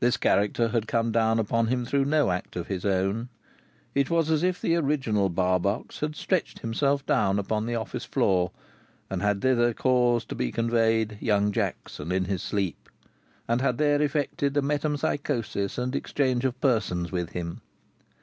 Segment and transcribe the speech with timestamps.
[0.00, 3.30] This character had come upon him through no act of his own.
[3.94, 8.50] It was as if the original Barbox had stretched himself down upon the office floor,
[9.08, 12.90] and had thither caused to be conveyed Young Jackson in his sleep,
[13.48, 17.62] and had there effected a metempsychosis and exchange of persons with him.